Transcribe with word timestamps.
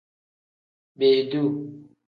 Beeduu. 0.97 1.49